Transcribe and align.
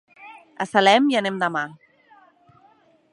A 0.65 0.65
Salem 0.69 1.11
hi 1.11 1.19
anem 1.21 1.37
demà. 1.45 1.63